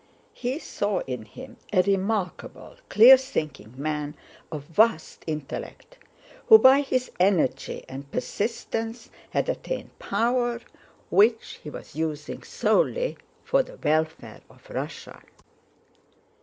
[0.33, 4.15] He saw in him a remarkable, clear thinking man
[4.51, 5.99] of vast intellect
[6.47, 10.59] who by his energy and persistence had attained power,
[11.11, 15.21] which he was using solely for the welfare of Russia.